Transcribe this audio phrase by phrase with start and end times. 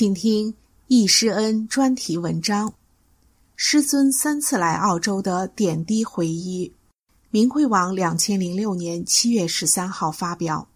[0.00, 0.54] 请听
[0.86, 2.72] 易师恩专题文章：
[3.54, 6.72] 师尊三次来澳洲的点滴回忆。
[7.28, 10.70] 明慧网两千零六年七月十三号发表。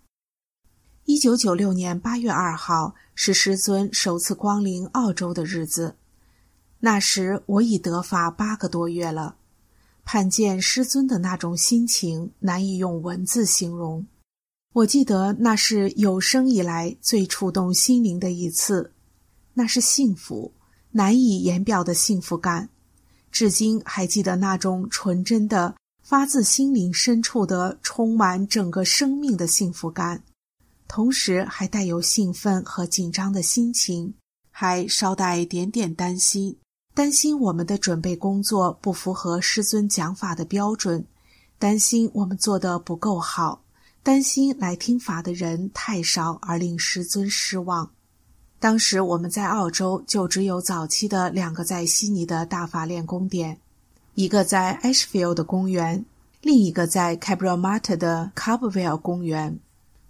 [1.06, 5.96] 一九九六年八月二号是师尊首次光临澳洲的日子，
[6.80, 9.36] 那时我已得法八个多月了。
[10.04, 14.06] 盼见师尊的那种心情难以用文字形容。
[14.74, 18.90] 我记得那是有生以来最触动心灵的一次。
[19.54, 20.52] 那是幸福，
[20.90, 22.68] 难以言表的幸福感，
[23.30, 30.22] 至今还记得那种纯真的、发自心灵深处的、充满整个生命的幸福感，
[30.86, 34.14] 同时还带有兴奋和紧张的心情，
[34.50, 36.56] 还稍带点点担心，
[36.94, 41.06] 担心我们的准备工作不符合师尊讲法的标准，
[41.58, 43.64] 担心我们做的不够好，
[44.02, 47.90] 担心来听法的人太少而令师尊失望。
[48.64, 53.58] 当时我们在澳洲就只有早期的两个在悉尼的大法练功点，
[54.14, 56.02] 一个在 Ashfield 的公园，
[56.40, 58.78] 另一个在 c a b r a m a t a 的 c a b r w
[58.78, 59.60] e l l 公园。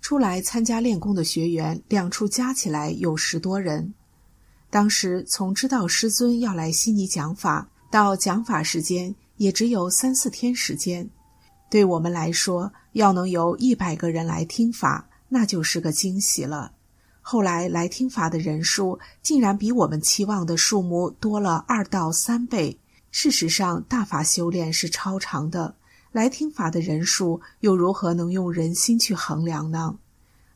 [0.01, 3.93] 出来参加练功的学员，两处加起来有十多人。
[4.71, 11.11] 当时从知道师尊要来悉尼讲法到讲法时间，也只有三四天时间。
[11.69, 16.71] 对我们来说，要能有一百个人来听法，那就是个惊喜了。
[17.27, 22.79] 后来来听法的人数竟然比我们期望的数目多了二到三倍。
[23.11, 25.75] 事实上，大法修炼是超长的，
[26.13, 29.97] 来听法的人数又如何能用人心去衡量呢？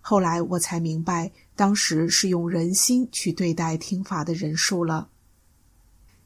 [0.03, 5.09] 后来我才明白，当时是用人心去对待听法的人数了。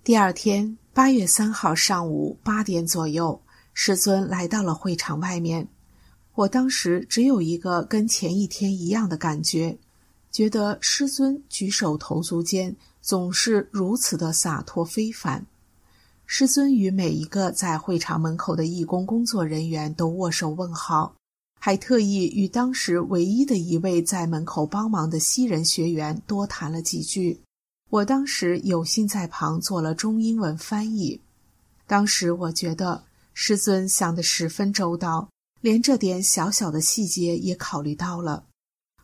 [0.02, 3.40] 第二天，八月三号上午八点左右，
[3.74, 5.68] 师尊来到了会场外面。
[6.34, 9.78] 我当时只有一个跟前一天一样的感觉。
[10.32, 15.46] 觉得师尊举手投足间总是如此的洒脱非凡。
[16.24, 21.14] 师尊与每一个在会场门口的义工工作人员都握手问好，
[21.60, 27.42] 还特意与当时唯一的一位在门口帮忙的西人学员多谈了几句。
[27.90, 31.20] 我当时有幸在旁做了中英文翻译。
[31.86, 33.04] 当时我觉得
[33.34, 35.28] 师尊想得十分周到，
[35.60, 38.44] 连这点小小的细节也考虑到了。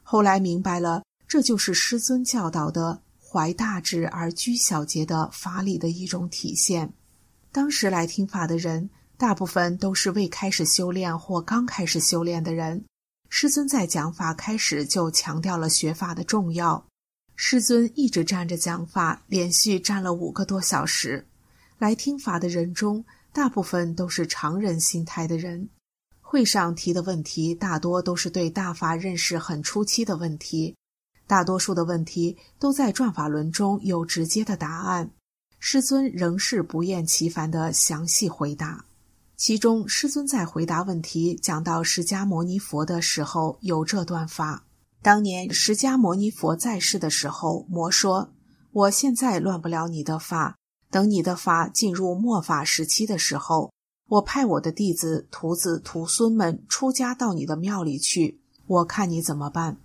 [0.02, 1.02] 后来明白了。
[1.28, 6.94] 这就是师尊教导的怀大志而居小节的法理的一种体现。
[7.52, 12.82] 当时来听法的人，大部分都是未开始修炼或刚开始修炼的人。
[13.28, 16.86] 师尊在讲法开始就强调了学法的重要。
[17.36, 21.26] 师尊一直站着讲法，连续站了五个多小时。
[21.78, 25.68] 来听法的人中，大部分都是常人心态的人。
[26.22, 30.74] 会上提的问题大多都是对大法认识很初期的问题。
[31.28, 35.10] 大多数的问题都在转法轮中有直接的答案，
[35.58, 38.86] 师尊仍是不厌其烦的详细回答。
[39.36, 44.64] 其中，师尊在回答问题讲到释迦牟尼佛的时候，有这段话：
[45.02, 48.32] 当年释迦牟尼佛在世的时候，魔说
[48.72, 50.56] ：“我现在乱不了你的法，
[50.90, 53.70] 等你的法进入末法时期的时候，
[54.08, 59.76] 我派我的弟子、徒子、徒孙们出家到你的庙里去，我看你怎么办。”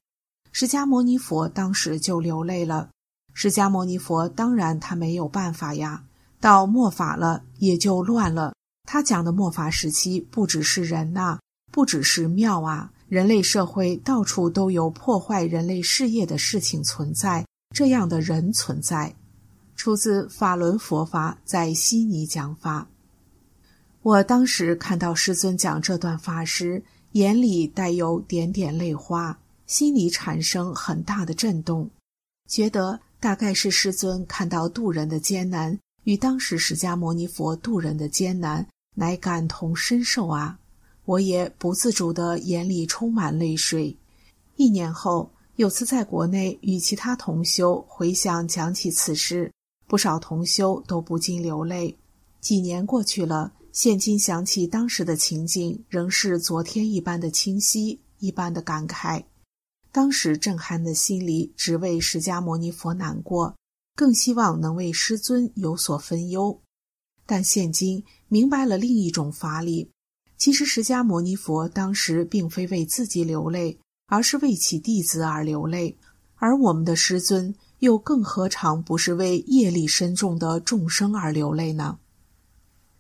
[0.56, 2.92] 释迦牟尼佛当时就流泪了。
[3.34, 6.04] 释迦牟尼佛当然他没有办法呀，
[6.40, 8.54] 到末法了也就乱了。
[8.88, 11.40] 他讲的末法时期不只是人呐，
[11.72, 17.44] 不只是庙啊，人类社会到处都有破坏人类事业的事情存在，
[17.76, 19.16] 这样的人存在。
[19.76, 22.88] 出自法轮佛法在悉尼讲法。
[24.04, 26.84] 我当时看到师尊讲这段法时，
[27.14, 29.40] 眼里带有点点泪花。
[29.66, 31.90] 心里产生很大的震动，
[32.48, 40.60] 觉得大概是师尊看到渡人的艰难与当时释迦牟尼佛渡人的艰难，乃感同身受啊！
[41.06, 43.98] 我也不自主的眼里充满泪水。
[44.56, 49.52] 一年后，有次在国内与其他同修回想讲起此事，
[49.88, 51.98] 不少同修都不禁流泪。
[52.40, 59.24] 几年过去了，现今想起当时的情景，仍是昨天一般的清晰，一般的感慨。
[59.94, 63.56] 当时震撼的心里，只为释迦牟尼佛难过，
[63.96, 66.60] 更希望能为师尊有所分忧。
[67.28, 69.92] 但现今明白了另一种法理，
[70.36, 75.96] 其实释迦牟尼佛当时并非为自己流泪，而是为其弟子而流泪。
[76.38, 82.00] 而我们的师尊又更何尝不是为业力深重的众生而流泪呢？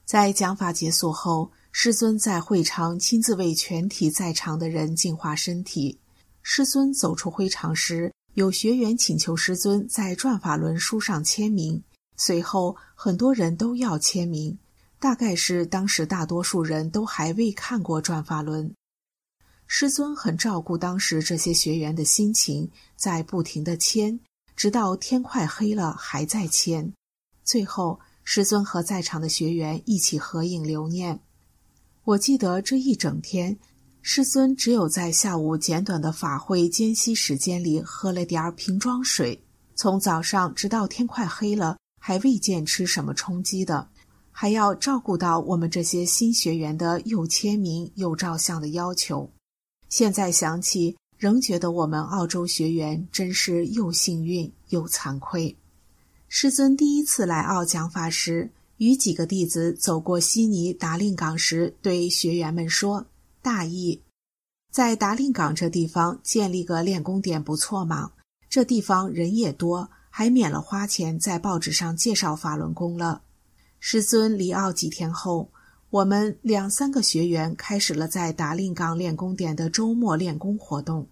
[0.06, 6.00] 在讲法结束后，师尊在会场亲自为全体在场的人净化身体。
[6.44, 11.82] 师尊走出会场时，有学员请求师尊在转法轮书上签名。
[12.16, 14.56] 随后，很多人都要签名，
[15.00, 18.72] 大概是当时大多数人都还未看过转法轮。
[19.66, 24.20] 师尊很照顾当时这些学员的心情，在不停的签，
[24.56, 26.94] 直到天快黑了还在签。
[27.44, 28.00] 最后。
[28.26, 31.20] 师尊和在场的学员一起合影留念。
[32.06, 33.60] 我记得这一整天，
[34.06, 39.42] 师尊只有在下午简短的法会间隙时间里喝了点儿瓶装水，
[39.76, 43.88] 从早上直到天快黑了，还未见吃什么充饥的，
[44.30, 49.32] 还要照顾到我们这些新学员的又签名又照相的要求。
[49.88, 55.56] 现在想起，仍觉得我们澳洲学员真是又幸运又惭愧。
[56.28, 63.06] 师尊第一次来澳讲法时，与几个弟子走过悉尼达令港时，对学员们说
[63.44, 64.02] ：“大意，
[64.72, 68.14] 在达令港这地方建立个练功点不错嘛。
[68.50, 73.22] 这地方人也多，还免了花钱在报纸上介绍法轮功了。”
[73.82, 75.52] 师尊离澳几天后，
[75.90, 81.06] 我们两三个学员开始了在达令港练功点的周末练功活动。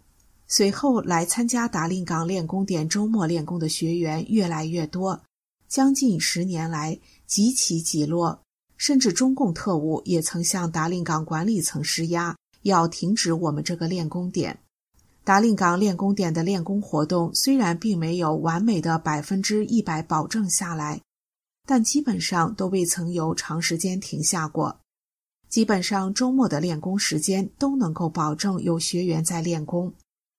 [0.48, 5.22] 随后来参加达令港练功点周末练功的学员越来越多，
[5.68, 8.42] 将近十年来极起极落，
[8.82, 14.58] 甚至中共特务也曾向达令港管理层施压，要停止我们这个练功点。
[15.24, 21.00] 达令港练功点的练功活动虽然并没有完美的百分之一百保证下来，
[21.68, 24.80] 但基本上都未曾有长时间停下过。
[25.48, 29.94] 基本上周末的练功时间都能够保证有学员在练功。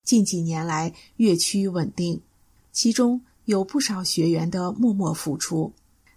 [0.04, 2.20] 近几年来越趋稳定，
[2.72, 5.72] 其中有不少学员的默默付出。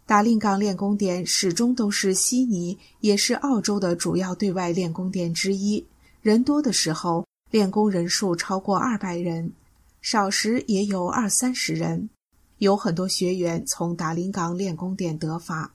[0.05, 5.83] 达令港练功点始终都是悉尼，也是澳洲的主要对外练功点之一。
[6.21, 9.49] 人多的时候，练功人数超过二百人；
[10.01, 12.09] 少时也有二三十人。
[12.59, 15.73] 有很多学员从达令港练功点得法。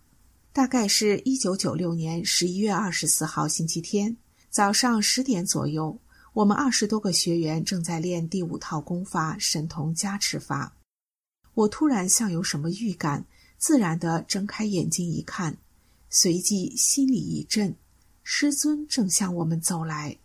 [0.52, 4.16] 大概是一九九六年十一月二十四号星期天
[4.48, 5.98] 早上十点左右。
[6.32, 10.72] 我们二十多个学员正在练第五套功法神童加持法。
[11.54, 13.24] 我突然像有什么预感，
[13.60, 15.58] 自然地睁开眼睛一看，
[16.08, 17.76] 随即心里一震，
[18.22, 20.16] 师尊正向我们走来。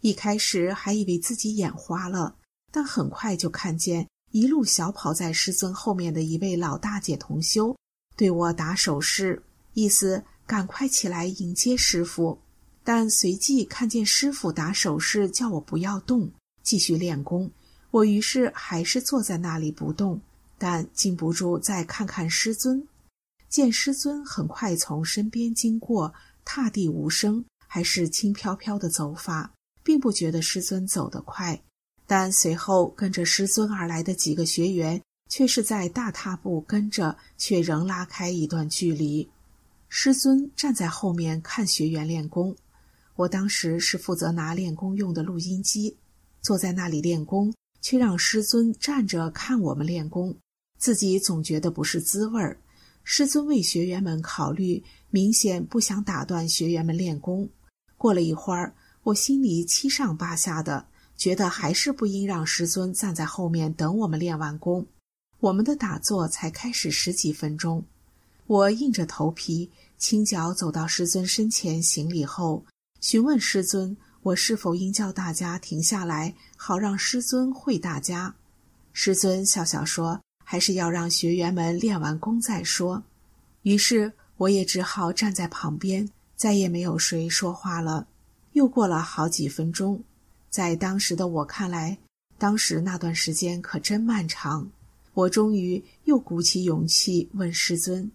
[0.00, 2.34] 一开始还以为自己眼花了，
[2.72, 7.76] 但很快就看见一路小跑在师尊后面的一位老大姐同修，
[8.16, 9.40] 对我打手势，
[9.74, 12.36] 意思赶快起来迎接师傅。
[12.82, 16.32] 但随即看见师傅打手势，叫我不要动，
[16.64, 17.48] 继续练功。
[17.92, 20.20] 我于是还是坐在那里不动，
[20.62, 22.86] 但禁不住再看看师尊。
[23.48, 26.14] 见师尊很快从身边经过，
[26.44, 29.52] 踏地无声，还是轻飘飘的走法，
[29.82, 31.60] 并不觉得师尊走得快。
[32.06, 39.28] 但随后跟着师尊而来的几个学员，却是在大踏步跟着，却仍拉开一段距离。
[39.88, 42.54] 师尊站在后面看学员练功。
[43.16, 45.96] 我当时是负责拿练功用的录音机，
[46.40, 50.36] 坐在那里练功，却让师尊站着看我们练功，
[50.82, 52.58] 自己总觉得不是滋味儿。
[53.04, 57.48] 师尊为学员们考虑，明显不想打断学员们练功。
[57.96, 58.74] 过了一会儿，
[59.04, 60.84] 我心里七上八下的，
[61.16, 64.84] 觉得还是不应让师尊站在后面等我们练完功。
[65.38, 67.84] 我们的打坐才开始十几分钟，
[68.48, 72.64] 我硬着头皮，轻脚走到师尊身前行礼后。
[73.00, 78.34] 询问师尊，我是否应叫大家停下来，好让师尊会大家？
[78.92, 80.20] 师尊笑笑说
[80.52, 83.02] ：“还是要让学员们练完功再说。”
[83.64, 86.06] 于是我也只好站在旁边，
[86.36, 88.06] 再也没有谁说话了。
[88.52, 90.04] 又过了好几分钟，
[90.50, 91.96] 在当时的我看来，
[92.36, 94.70] 当时那段时间可真漫长。
[95.14, 98.12] 我终于又鼓起勇气问师尊：“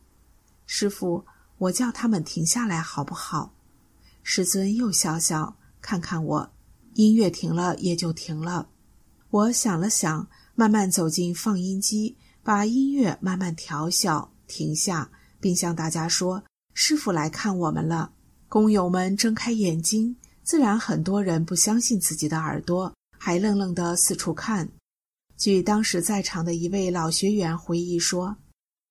[0.68, 1.26] 师傅，
[1.58, 3.52] 我叫他们停下来好不好？”
[4.22, 6.52] 师尊又笑笑，看看我，
[6.94, 8.70] 音乐停了也就停了。
[9.32, 12.16] 我想了想，慢慢走进放音机，
[12.48, 16.42] 把音乐慢慢调小，停下，并向大家说
[16.74, 18.14] ：“师傅来看我们了。”
[18.48, 24.70] 工友们睁开眼睛，自然很多人不相信自己的耳朵，还愣愣地四处看。
[25.36, 28.38] 据当时在场的一位老学员回忆说，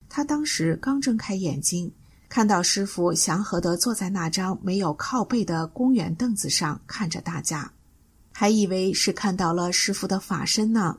[0.07, 1.91] 他当时刚睁开眼睛，
[2.29, 7.73] 看到师傅祥和地坐在那张没有靠背的公园凳子上看着大家，
[8.33, 10.99] 还以为是看到了师傅的法身呢。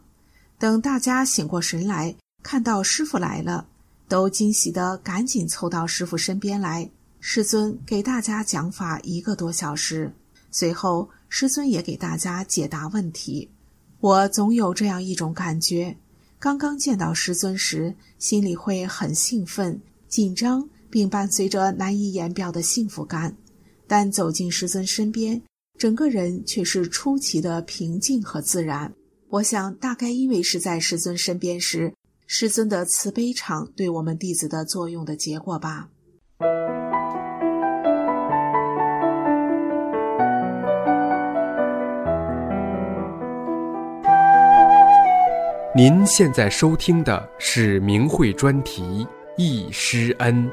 [0.58, 2.16] 等大家醒过神来，
[2.50, 3.68] 看到师傅来了，
[4.08, 6.90] 都惊喜的赶紧凑到师傅身边来。
[7.20, 10.14] 师尊给大家讲法一个多小时，
[10.50, 13.50] 随后师尊也给大家解答问题。
[14.00, 15.98] 我总有这样一种感觉：
[16.40, 23.30] 刚刚见到师尊时，心里会很兴奋、紧张，并伴随着难以言表的幸福感；
[23.88, 25.42] 但走进师尊身边，
[25.78, 28.94] 整个人却是出奇的平静和自然。
[29.28, 31.94] 我想，大概因为是在师尊身边时，
[32.30, 35.88] 师尊的慈悲场对我们弟子的作用的结果吧。
[45.74, 48.84] 您现在收听的是明慧专题
[49.38, 50.46] 《易师恩》。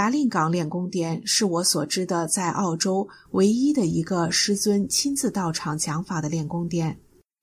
[0.00, 6.98] 达令港练功殿是我所知的在澳洲唯一的一个师尊亲自到场讲法的练功殿，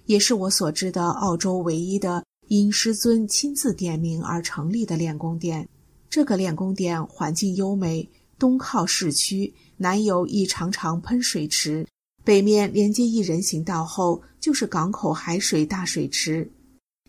[0.08, 5.70] 也是我所知的澳洲唯一的因师尊亲自点名而成立的练功殿。
[6.10, 8.10] 这个练功殿环境优美，
[8.40, 11.86] 东靠市区，南有一长长喷水池，
[12.24, 16.52] 北面连接一人行道后就是港口海水大水池，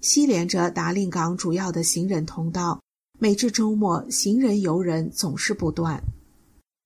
[0.03, 2.79] 西连着达令港主要的行人通道。
[3.21, 6.01] 每至周末，行人游人总是不断。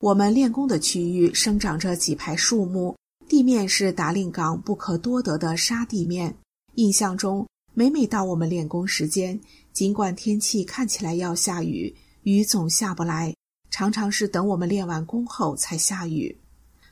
[0.01, 2.97] 我们练功的区域生长着几排树木，
[3.29, 6.35] 地面是达令港不可多得的沙地面。
[6.77, 9.39] 印象中，每每到我们练功时间，
[9.75, 13.35] 尽管天气看起来要下雨，雨总下不来，
[13.71, 16.35] 常常是等我们练完功后才下雨。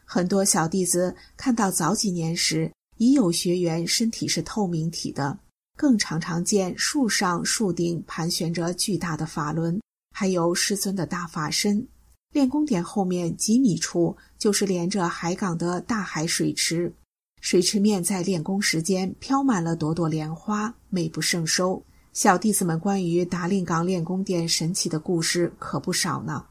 [0.05, 5.39] 很多小弟子看到早几年时，已有学员身体是透明体的，
[5.81, 9.81] 更常常见树上树顶盘旋着巨大的法轮，
[10.15, 11.89] 还有师尊的大法身。
[12.35, 16.93] 练功点后面几米处就是连着海港的大海水池。
[17.41, 21.83] 水池面在练功时间飘满了朵朵莲花，美不胜收。
[22.13, 26.45] 小弟子们关于达令港练功殿神奇的故事可不少呢。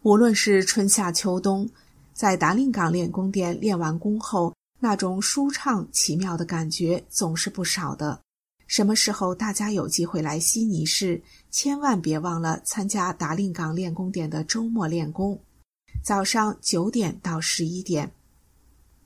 [0.00, 1.68] 无论是春夏秋冬，
[2.14, 8.22] 在达令港练功殿练完功后，那种舒畅奇妙的感觉总是不少的。
[8.68, 11.20] 什么时候大家有机会来悉尼市，
[11.50, 15.40] 千万别忘了参加达令港练功点的周末练功，
[16.04, 18.12] 早上九点到十一点。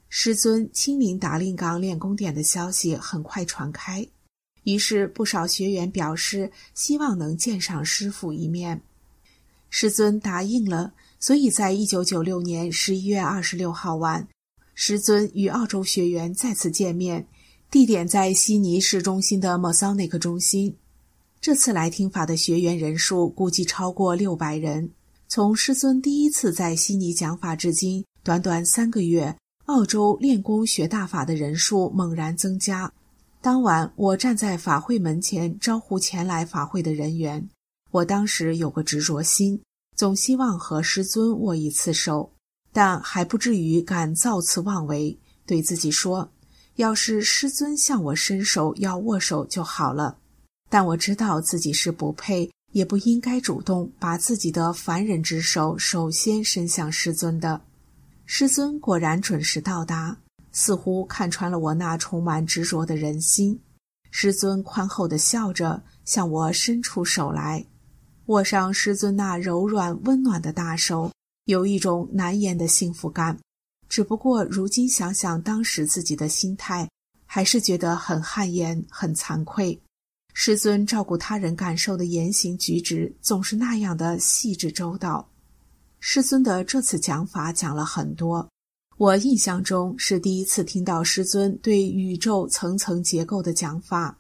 [0.08, 4.04] 师尊亲临达令港练功点的消息很快传开，
[4.64, 8.82] 于是不少学员表示希望能见上师傅一面。
[9.70, 14.26] 师尊答应了，所以在一九九六年十一月二十六号晚，
[14.74, 17.26] 师尊与澳洲学员再次见面，
[17.72, 20.76] 地点在悉尼市中心的 Masonic 中心。
[21.40, 24.90] 这次来听法的学员人数估计超过六百人。
[25.26, 29.34] 从师尊第一次在悉尼讲法至今，短短三个月。
[29.64, 32.92] 澳洲练功学大法的人数猛然增加。
[33.40, 37.48] 当晚，我站在法会门前招呼前来法会的人员。
[37.90, 39.58] 我当时有个执着心，
[39.96, 42.30] 总希望和师尊握一次手，
[42.70, 45.18] 但还不至于敢造次妄为。
[45.46, 46.30] 对自己说，
[46.76, 50.16] 要是师尊向我伸手要握手就好了。
[50.70, 57.60] 但我知道自己是不配，也不应该主动把自己的凡人之手首先伸向师尊的。
[58.24, 60.16] 师尊果然准时到达，
[60.52, 63.60] 似乎看穿了我那充满执着的人心。
[64.10, 67.64] 师尊宽厚的笑着，向我伸出手来，
[68.26, 71.10] 握上师尊那柔软温暖的大手，
[71.44, 73.38] 有一种难言的幸福感。
[73.92, 76.88] 只不过如今想想当时自己的心态，
[77.26, 79.78] 还是觉得很汗颜、很惭愧。
[80.32, 85.28] 师尊照顾他人感受的言行举止，总是那样的细致周到。
[86.00, 88.48] 师尊的这次讲法讲了很多，
[88.96, 94.16] 我印象中是第一次听到师尊对宇宙层层结构的讲法。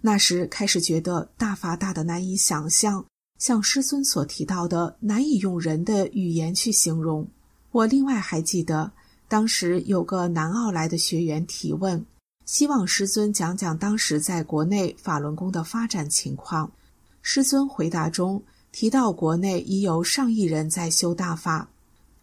[0.00, 3.06] 那时开始觉得大法大的难以想象，
[3.38, 7.28] 像师尊所提到的，难以用人的语言去形容。
[7.70, 8.92] 我另外还记得，
[9.28, 12.04] 当时有个南澳来的学员提问，
[12.46, 16.70] 希望师尊讲讲当时在国内法轮功的发展情况。
[17.22, 18.42] 师尊回答中。
[18.76, 21.68] 提到国内已有上亿人在修大法，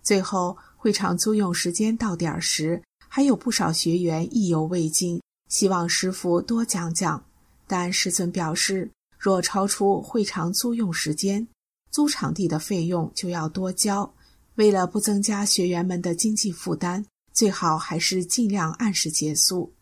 [0.03, 7.24] 最后会场租用时间到点时，还有不少学员意犹未尽，希望师傅多讲讲。
[7.67, 11.48] 但师尊表示，若超出会场租用时间，
[11.89, 14.13] 租场地的费用就要多交。
[14.55, 19.74] 为了不增加学员们的经济负担，最好还是尽量按时结束。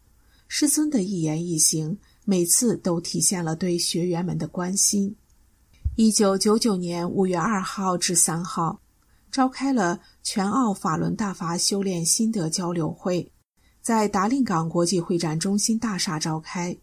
[0.47, 5.15] 师尊的一言一行，每次都体现了对学员们的关心。
[5.95, 8.79] 一九九九年五月二号至三号，
[9.31, 13.31] 召开了全澳法轮大法修炼心得交流会，
[13.81, 16.77] 在达令港国际会展中心大厦召开。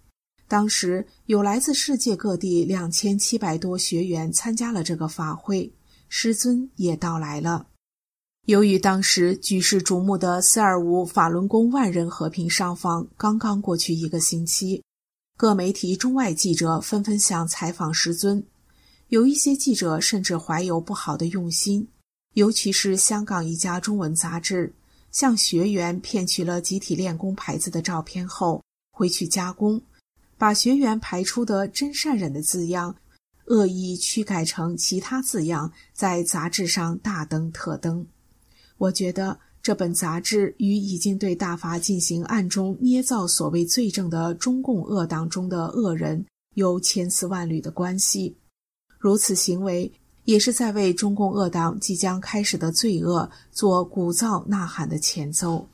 [0.49, 5.73] 当时有来自世界各地两千七百多学员参加了这个法会，
[6.09, 7.66] 师尊也到来了。
[8.46, 14.84] 由于当时举世瞩目的四二五法轮功万人和平上访刚刚过去一个星期，
[15.36, 18.40] 各媒体中外记者纷纷想采访师尊。
[19.08, 21.88] 有一些记者甚至怀有不好的用心，
[22.34, 24.72] 尤其是香港一家中文杂志，
[25.10, 28.62] 向学员骗取了集体练功牌子的照片后，
[28.92, 29.82] 回去加工，
[30.38, 32.94] 把学员排出的“真善忍”的字样，
[33.46, 38.06] 恶意驱改成其他字样，在杂志上大登特登。
[38.78, 48.37] 我觉得这本杂志与已经对大法进行暗中捏造所谓罪证的中共恶党中的恶人有千丝万缕的关系。
[48.99, 49.92] 如此行为，
[50.25, 55.68] 也是在为中共恶党即将开始的罪恶做鼓噪呐喊的前奏。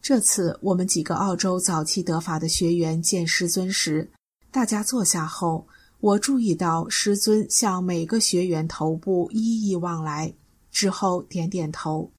[0.00, 4.10] 这次我们几个澳洲早期得法的学员见师尊时，
[4.50, 5.66] 大家坐下后，
[6.00, 10.34] 我注意到师尊向每个学员头部一一望来，
[10.72, 12.10] 之后点点头。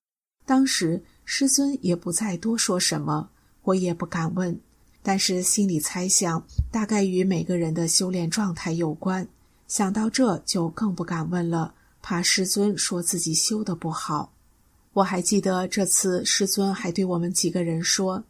[0.46, 3.30] 当时师尊也不再多说什么，
[3.64, 4.58] 我也不敢问，
[5.02, 9.28] 但是心里猜想，大概与每个人的修炼状态有关。
[9.68, 14.34] 想到这就更不敢问了，怕师尊说自己修的不好。
[14.94, 18.24] 我还记得这次师尊还对我们几个人说，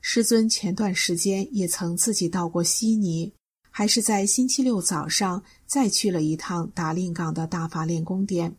[0.00, 3.32] 师尊前段时间也曾自己到过悉尼，
[3.70, 8.54] 还是在星期六早上再去了一趟达令港的大法练功点。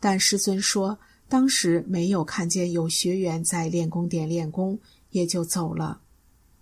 [0.00, 4.76] 但师尊说当时没有看见有学员在练功点练功，
[5.10, 6.00] 也就走了。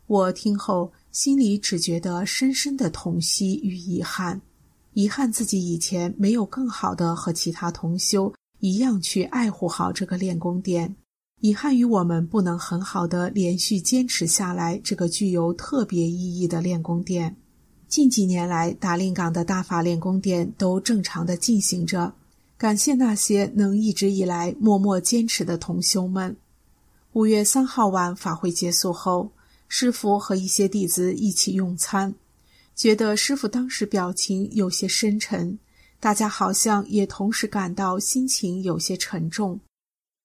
[0.07, 4.41] 我听后心里只觉得深深的痛惜与遗憾。
[4.95, 10.97] 遗憾自己以前没有更好的和其他同修一样去爱护好这个练功点，
[11.41, 17.37] 遗憾于我们不能很好的连续坚持下来这个具有特别意义的练功点。
[17.87, 22.13] 近几年来，达令港的大法练功殿都正常的进行着，
[22.59, 26.37] 感谢那些能一直以来默默坚持的同修们。
[27.13, 29.31] 五月三号晚法会结束后，
[29.69, 32.13] 师傅和一些弟子一起用餐。
[32.75, 35.57] 觉得师傅当时表情有些深沉，
[36.01, 39.61] 大家好像也同时感到心情有些沉重。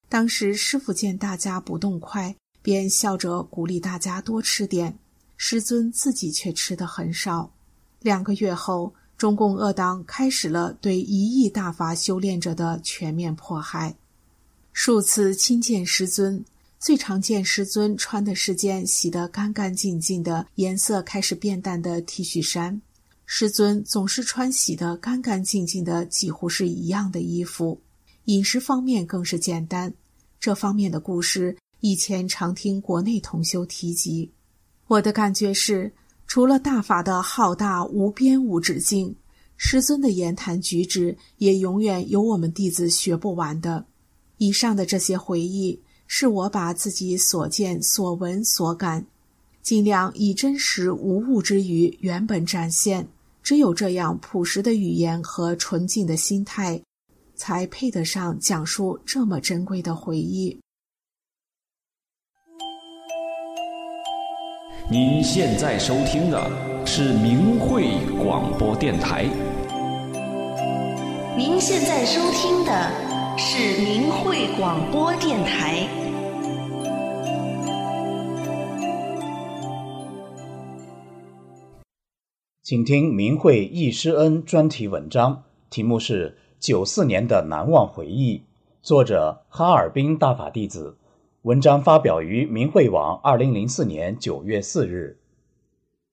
[0.09, 4.97] 当时师傅见大家不动筷，便笑着鼓励大家多吃点。
[5.37, 7.51] 师尊自己却吃的很少。
[7.99, 13.95] 两个月后，中共恶党开始了对一亿大法修炼者的全面迫害，
[14.71, 16.43] 数次亲见师尊。
[16.79, 22.81] 最常见师尊穿的是件洗得干干净净的、颜色开始变淡的 T 恤衫。
[23.25, 27.79] 师尊总是穿洗得干干净净的，几乎是一样的衣服。
[28.25, 29.93] 饮食方面更是简单。
[30.41, 34.29] 这方面的故事以前常听国内同修提及。
[34.87, 35.89] 我的感觉是，
[36.27, 39.15] 除了大法的浩大无边无止境，
[39.57, 43.85] 师尊的言谈举止也永远有我们弟子学不完的。
[44.37, 45.81] 以上的这些回忆。
[46.05, 49.07] 是我把自己所见所闻所感，
[49.63, 53.07] 尽量以真实无误之语原本展现。
[53.41, 56.79] 只有这样朴实的语言和纯净的心态，
[57.35, 60.59] 才配得上讲述这么珍贵的回忆。
[64.93, 69.23] 您现在收听的是明慧广播电台。
[71.35, 72.91] 您现在收听的。
[73.35, 75.87] 是明慧广播电台。
[82.61, 86.29] 请听明慧易师恩专题文章，题目是
[86.59, 88.37] 《九四年的难忘回忆》，
[88.83, 90.99] 作者哈尔滨大法弟子。
[91.43, 95.17] 文章发表于明慧网，二零零四年九月四日。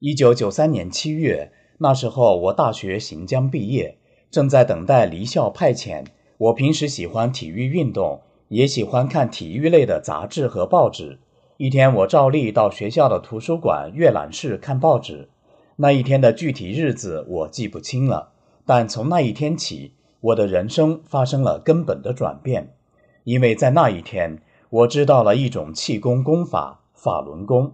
[0.01, 3.97] 一九九三年七月，那时候我大学行将毕业，
[4.29, 6.05] 正在等待离校派遣。
[6.37, 11.21] 我平时喜欢体育运动，也喜欢看体育类的杂志和报纸。
[11.59, 15.29] 一天，我照例到学校的图书馆阅览室看报纸。
[15.77, 18.33] 那一天的具体日子我记不清了，
[18.67, 22.75] 但从那一天起，我的人生发生了根本的转变。
[23.23, 27.73] 因为在那一天，我知道了一种气功功法——法轮功。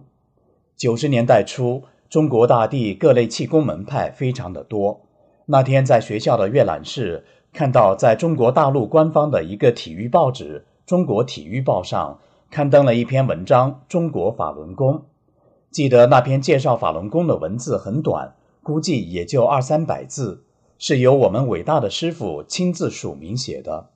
[0.75, 5.01] 九十年代初，中国大地各类气功门派非常的多。
[5.45, 14.95] 那天在学校的阅览室，看到在中国大陆官方的一个体育报纸《中国体育报》上刊登了一篇文章《中国法轮功》。
[15.69, 18.33] 记得那篇介绍法轮功的文字很短，
[18.63, 20.43] 估计也就二三百字，
[20.79, 23.89] 是由我们伟大的师傅亲自署名写的。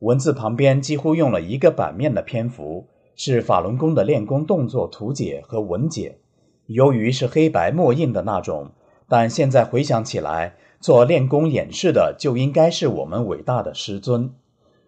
[0.00, 6.18] 文字旁边几乎用了一个版面的篇幅，是法轮功的练功动作图解和文解。
[6.66, 8.72] 由于是黑白墨印的那种，
[9.08, 14.30] 但现在回想起来，做练功演示的就应该是我们伟大的师尊。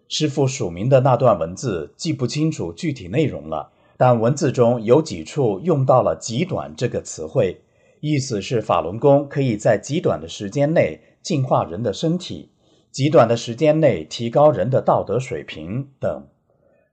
[0.09, 7.61] 师傅署名的那段文字记不清楚具体内容了，但文字中有几处用到了“极短”这个词汇，
[7.99, 12.49] 意思是法轮功可以在极短的时间内净化人的身体。
[12.97, 16.25] 极短的时间内提高人的道德水平等。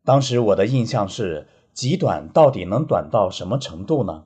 [0.05, 4.25] 当时我的印象是，极短到底能短到什么程度呢？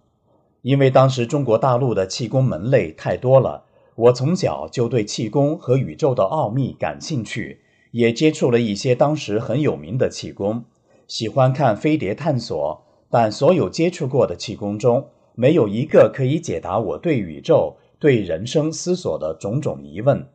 [0.63, 3.63] 因为当时中国大陆的气功门类太多了，
[3.95, 7.61] 我从小就对气功和宇宙的奥秘感兴趣，
[7.93, 10.65] 也接触了一些当时很有名的气功，
[11.07, 12.83] 喜欢看飞碟探索。
[13.09, 20.27] 但所有接触过的气功中，没有一个可以解答我对宇宙、对人生思索的种种疑问。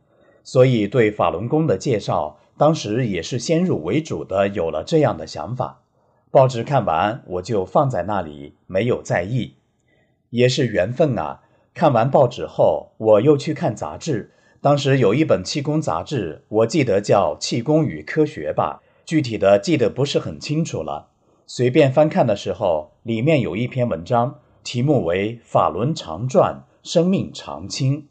[0.43, 5.81] 所以，对法轮功的介绍，当时也是先入为主的有了这样的想法。
[6.29, 9.53] 报纸看完，我就放在那里，没有在意。
[10.31, 11.41] 也是缘分啊！
[11.73, 14.31] 看完报纸后，我又去看杂志。
[14.61, 21.09] 当时有一本气功杂志，我记得叫《气功与科学》吧，具体的记得不是很清楚了。
[21.45, 28.01] 随便翻看的时候，里面有一篇文章，题目为《法轮常转，生命常青》。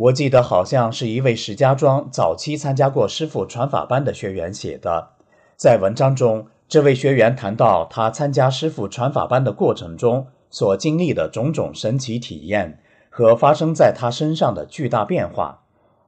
[0.00, 5.10] 我记得好像是一位石家庄早期参加过师傅传法班的学员写的。
[5.56, 15.64] 在文章中，这位学员谈到他参加师傅传法班的过程中所经历的种种神奇体验和发生在他身上的巨大变化。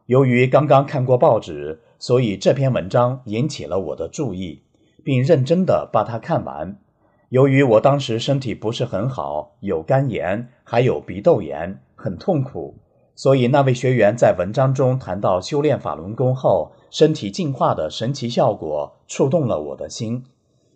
[0.07, 4.63] 由于刚刚看过报纸，所以这篇文章引起了我的注意，
[5.05, 6.79] 并认真地把它看完。
[7.29, 12.79] 由于我当时身体不是很好，有肝炎，还有鼻窦炎，很痛苦。
[13.15, 20.25] 所以，那位学员在文章中谈到修炼法轮功后身体进化的神奇效果，触动了我的心。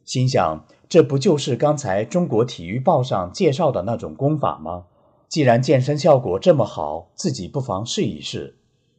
[0.04, 4.84] 心想，这不就是刚才《中国体育报》上介绍的那种功法吗？
[5.28, 8.56] 既然健身效果这么好，自己不妨试一试。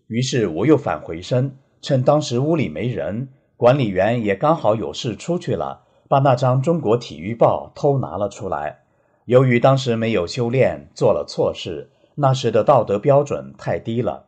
[0.07, 8.79] 于是，我又返回身，趁当时屋里没人，管理员也刚好有事出去了，把那张《中国体育报》偷拿了出来。
[9.25, 11.91] 由于当时没有修炼，做了错事。
[12.19, 14.25] 那时的道德标准太低了。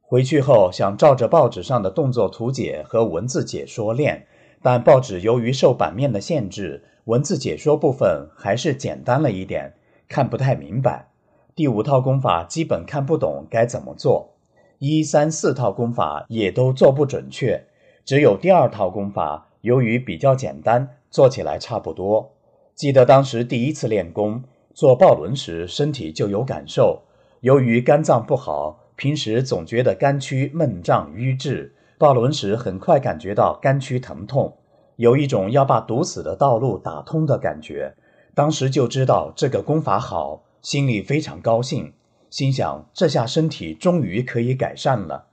[0.00, 4.26] 回去后想照着报纸上的动作图解和文字解说练，
[4.62, 9.74] 但报纸由于受版面的限制，文字解说部分还是简单了一点，
[10.08, 11.08] 看不太明白。
[11.56, 14.34] 第五套功法基本看不懂该怎么做，
[14.78, 17.66] 一三四套功法也都做不准确，
[18.04, 22.30] 只有第二套功法由于比较简单，做起来差不多。
[22.76, 27.02] 记得当时第一次练功做抱轮时，身体就有感受。
[27.40, 34.56] 由于肝脏不好，平时总觉得肝区闷胀瘀滞，抱轮时很快感觉到肝区疼痛，
[34.96, 37.94] 有一种要把堵死的道路打通的感觉。
[38.34, 41.92] 当时就知道这个功法好，心里非常高兴，
[42.28, 45.26] 心想这下身体终于可以改善了。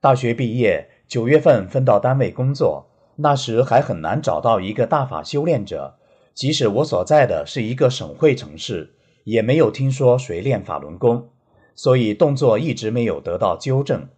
[0.00, 5.94] 大学毕业，九月份分到单位工作，那时还很难找到一个大法修炼者，
[6.34, 8.92] 即使我所在的是一个省会城市。
[9.24, 11.28] 也没有听说谁练法轮功，
[11.74, 14.08] 所以动作一直没有得到纠正。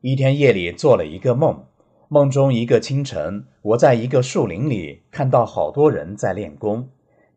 [0.00, 1.64] 一天夜里做了一个梦，
[2.08, 6.88] 梦中一个清晨，我在一个树林里看到好多人在练功，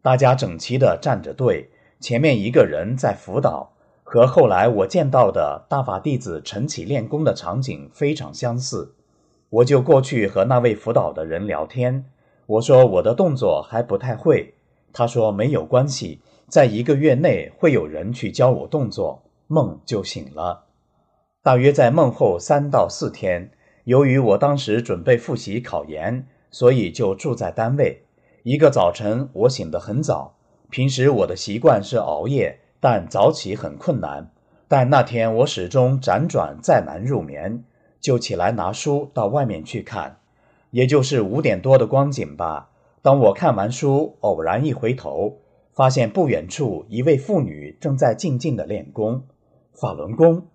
[0.02, 8.94] 大家整齐地站着队，前面一个人在辅导，和后来我见到的大法弟子晨起练功的场景非常相似。
[9.50, 12.06] 我就过去和那位辅导的人聊天，
[12.46, 14.56] 我说我的动作还不太会，
[14.92, 16.20] 他说没有关系。
[16.48, 20.66] 在一个月内会有人去教我动作，梦就醒了。
[21.42, 23.52] 大约在梦后三到四天，
[23.86, 28.04] 由于我当时准备复习考研，所以就住在单位。
[28.44, 30.36] 一个早晨，我醒得很早。
[30.70, 34.32] 平时我的习惯是熬夜，但早起很困难。
[34.68, 37.64] 但那天我始终辗转再难入眠，
[38.00, 40.18] 就起来拿书到外面去看，
[40.72, 42.70] 也就是五点多的光景吧。
[43.02, 45.38] 当我看完书，偶然一回头。
[45.76, 49.24] 发现不远处一位妇女正在静静的练功，
[49.74, 50.48] 法轮功。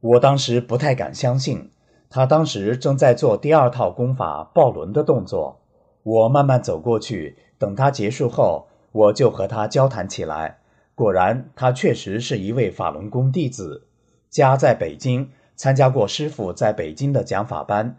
[0.00, 1.70] 我当时不太敢相信，
[2.08, 5.60] 她当时正在做第二套功法抱轮的动作。
[6.02, 10.60] 我慢慢走过去，等她结束后，我就和她交谈起来。
[10.94, 13.86] 果然，他确实是一位法轮功弟子，
[14.30, 17.96] 家在北京，参加过师傅在北京的讲法班。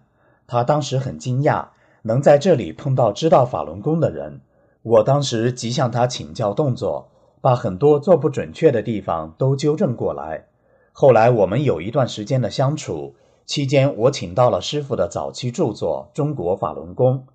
[0.47, 1.67] 他当时很惊讶，
[2.03, 4.39] 能在这里碰到知道法轮功的人。
[4.85, 7.09] 我当时即向他请教动作，
[7.41, 10.45] 把很多做不准确的地方都纠正过来。
[10.93, 13.15] 后来我们有一段时间的相处，
[13.47, 17.25] 期间我请到了师傅的早期著作《中国法轮功》，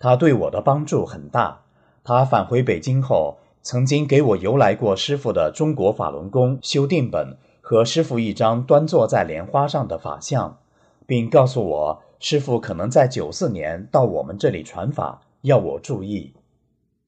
[0.00, 1.60] 他对我的帮助很大。
[2.02, 3.38] 他返回北京后。
[3.62, 10.58] 曾经给我邮来过师傅的《中国法轮功修订本》和师傅一张端坐在莲花上的法像，
[11.04, 16.32] 并告诉我师傅可能在九四年到我们这里传法，要我注意。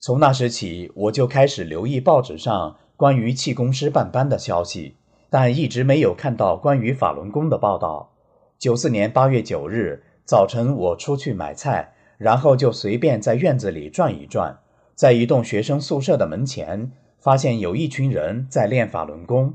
[0.01, 4.95] 从那时起，我就开始留意报纸上关于气功师办班的消息，
[5.29, 8.13] 但一直没有看到关于法轮功的报道。
[8.59, 14.61] 九四年八月九日早晨，我出去买菜，然后就随便在院子里转一转。
[14.95, 19.55] 在一栋学生宿舍的门前，发现有一群人在练法轮功，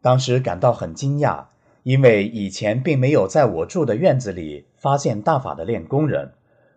[0.00, 1.46] 当时感到很惊讶，
[1.82, 6.32] 因为以前并没有在我住的院子里发现大法的练功人。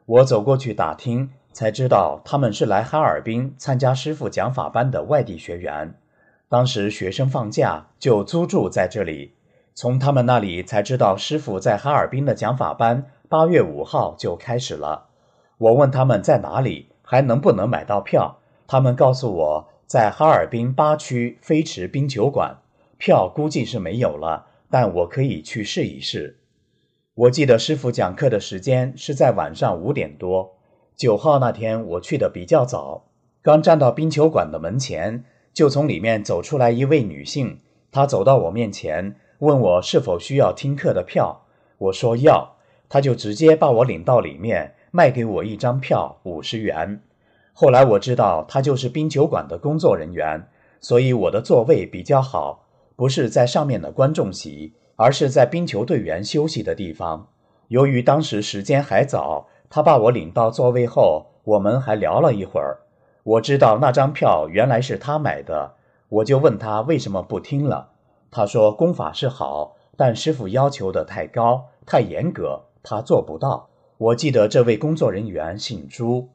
[0.06, 5.94] 我走过去打听，才知道他们是来哈尔滨参加师傅讲法班的外地学员。
[6.50, 9.36] 当时学生放假就租住在这里，
[9.74, 15.06] 从他们那里才知道师傅在哈尔滨的讲法班八月五号就开始了。
[15.58, 16.90] 我问他们在哪里。
[17.06, 18.40] 还能不能买到票？
[18.66, 22.60] 他们告诉我在哈尔滨八区飞驰冰球馆，
[22.98, 26.40] 票估计是没有了，但我可以去试一试。
[27.14, 30.56] 我记得师傅讲课的时间是在晚上五点多。
[30.96, 33.04] 九号那天我去的比较早，
[33.42, 37.60] 刚站到冰球馆的门前，就从里面走出来一位女性。
[37.92, 41.46] 她走到我面前，问我是否需要听课的票。
[41.78, 42.56] 我说要，
[42.90, 44.76] 她就直接把我领到里面。
[44.96, 47.02] 卖给我一张票五十元，
[47.52, 50.48] 后来我知道她就是冰球馆的工作人员，
[50.80, 57.28] 所以我的座位比较好，不是在上面的观众席，而是在冰球队员休息的地方。
[57.70, 62.78] 由于当时时间还早，他把我领到座位后，我们还聊了一会儿。
[63.24, 65.74] 我知道那张票原来是他买的，
[66.10, 67.90] 我就问他为什么不听了。
[68.30, 73.68] 他说功法是好，但师傅要求的太高太严格，他做不到。
[73.98, 76.30] 我记得这位工作人员姓朱，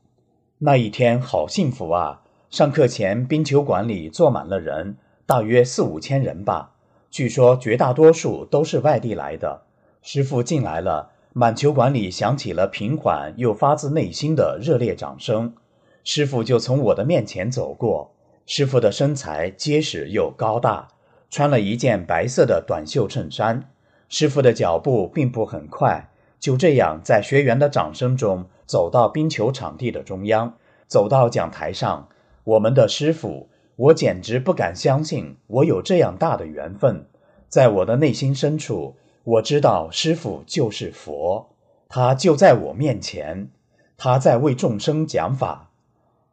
[0.59, 2.23] 那一天好幸福啊！
[2.51, 4.97] 上课前，冰球馆里坐满了人，
[5.27, 6.73] 大约四五千人吧。
[7.09, 9.63] 据说绝大多数都是外地来的。
[10.03, 15.55] 师傅进来了，满球馆里响起了平缓又发自内心的热烈掌声。
[16.03, 18.11] 师傅就从我的面前走过。
[18.45, 20.89] 师傅的身材结实又高大，
[21.31, 23.71] 穿了一件白色的短袖衬衫。
[24.09, 26.11] 师傅的脚步并不很快。
[26.41, 30.55] 就这样，在学员的掌声中走到冰球场地的中央，
[30.89, 32.09] 走到讲台上。
[32.43, 37.07] 我们的师傅，我简直不敢相信，我有这样大的缘分。
[37.49, 38.97] 在我的内心深处，
[39.29, 41.51] 我知道师傅就是佛，
[41.87, 43.51] 他就在我面前，
[43.99, 45.71] 他在为众生讲法。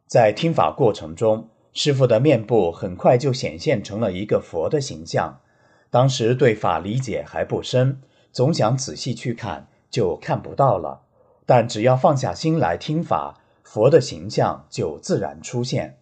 [0.06, 5.40] 在听法过程中，师傅的面部很快就显现成了一个佛的形象。
[5.90, 8.00] 当时对法理解还不深，
[8.32, 9.68] 总想仔细去看。
[9.90, 11.02] 就看不到了，
[11.46, 15.98] 但只要放下心来听法，佛的形象就自然出现。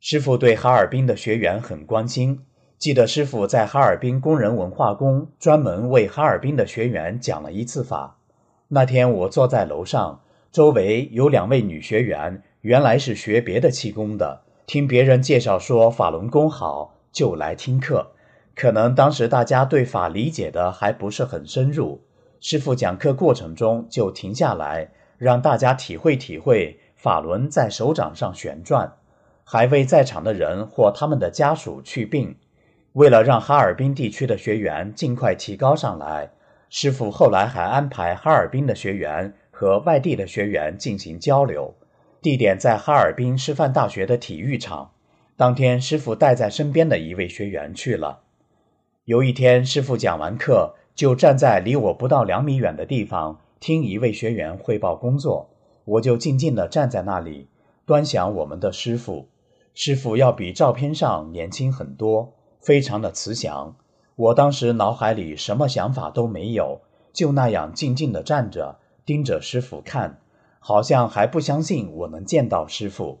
[0.00, 2.44] 师傅对哈尔滨的学员很关心，
[2.82, 8.18] 记得师傅在哈尔滨工人文化宫专门为哈尔滨的学员讲了一次法。
[8.66, 18.10] 那天我坐在楼上，周围有两位女学员，原来是学别的气功的，听别人介绍说法轮功好，就来听课。
[18.56, 22.02] 可能当时大家对法理解的还不是很深入。
[22.40, 28.94] 师傅讲课过程中就停下来，让大家体会体会法轮在手掌上旋转，
[29.44, 32.34] 还为在场的人或他们的家属去病。
[32.92, 36.30] 为了让哈尔滨地区的学员尽快提高上来，
[36.68, 41.74] 师傅后来还安排哈尔滨的学员和外地的学员进行交流，
[42.20, 44.90] 地点在哈尔滨师范大学的体育场。
[45.36, 48.20] 当天，师傅带在身边的一位学员去了。
[49.04, 50.74] 有一天，师傅讲完课。
[50.94, 55.48] 就站在离我不到两米远的地方听一位学员汇报工作，
[55.86, 57.48] 我就静静地站在那里
[57.86, 59.26] 端详我们的师傅。
[59.72, 63.76] 师傅要比照片上年轻很多，非常的慈祥。
[64.16, 66.80] 我当时脑海里什么想法都没有，
[67.12, 70.20] 就那样静静的站着，盯着师傅看，
[70.58, 73.20] 好像还不相信我能见到师傅。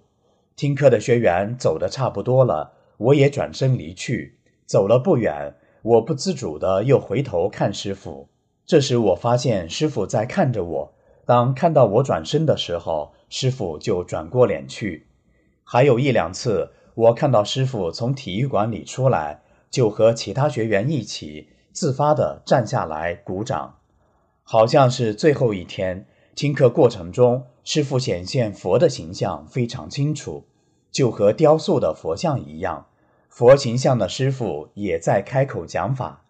[0.54, 5.56] 听课的学员走的差不多了，我也转身离去，走了不远。
[5.82, 8.28] 我不自主的又回头看师傅，
[8.64, 10.92] 这时我发现师傅在看着我。
[11.24, 15.06] 当看到我转身的时候，师傅就转过脸去。
[15.64, 23.78] 还有一两次，我看到师傅从体育馆里出来，就和其他学员一起自发地站下来鼓掌。
[24.42, 30.44] 好像是最后一天听课过程中，师傅显现佛的形象非常清楚，
[30.90, 32.86] 就和雕塑的佛像一样。
[33.28, 36.24] 佛形象的师傅也在开口讲法。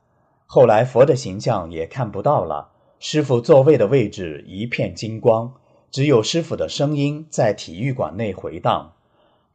[0.47, 2.71] 后来佛的形象也看不到了，
[3.01, 5.55] 师傅座位的位置一片金光，
[5.91, 8.93] 只有师傅的声音在体育馆内回荡。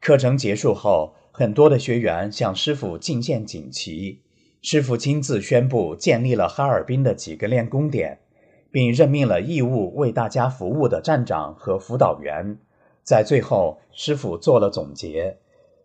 [0.00, 4.22] 课程结束后，很多的学员向师傅敬献锦旗，
[4.62, 8.20] 师傅亲自宣布建立了哈尔滨的几个练功点。
[8.70, 12.58] 并任命了义务为大家服务的站长和辅导员。
[13.02, 15.38] 在最后，师傅做了总结，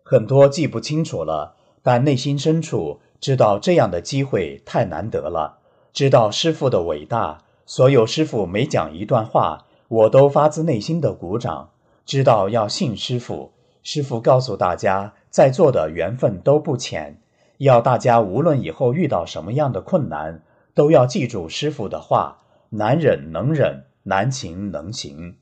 [0.04, 5.60] 很多记不清楚了，但内心深处知道这样的机会太难得了，
[5.93, 7.45] 知道师傅的伟大。
[7.65, 11.69] 所有师傅每讲一段话，我都发自内心的鼓掌。
[12.06, 13.52] 知道要信师傅，
[13.83, 17.21] 师傅告诉大家，在座的缘分都不浅，
[17.57, 20.41] 要大家无论以后遇到什么样的困难，
[20.73, 22.39] 都要记住师傅的话。
[22.75, 25.35] 难忍能忍，难行能行。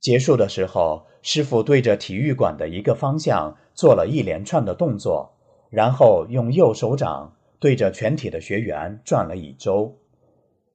[0.00, 5.32] 结束的时候，师傅对着体育馆的一个方向做了一连串的动作，
[5.70, 9.96] 然后用右手掌对着全体的学员转了一周。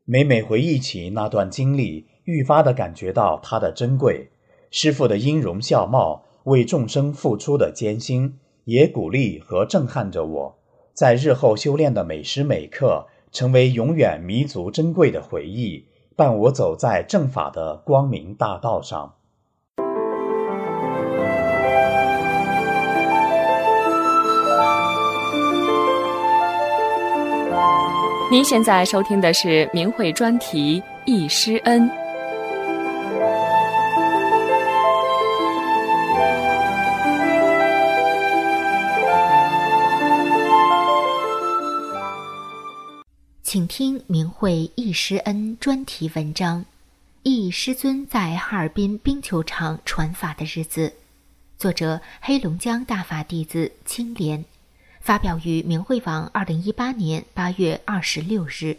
[0.03, 4.31] 每每回忆起那段经历，愈发的感觉到它的珍贵。
[4.71, 10.56] 师傅的音容笑貌，为众生付出的艰辛，也鼓励和震撼着我，
[10.93, 13.08] 在日后修炼的每时每刻。
[13.36, 19.15] 成为永远弥足珍贵的回忆，伴我走在正法的光明大道上。
[28.32, 31.89] 您现在收听的是明慧专题《一师恩》。
[43.53, 46.61] 请听明慧忆师恩专题文章，
[47.21, 50.87] 《忆师尊在哈尔滨冰球场传法的日子》，
[51.59, 54.43] 作者黑龙江大法弟子青莲，
[55.01, 58.75] 发表于明慧网，二零一八年八月二十六日。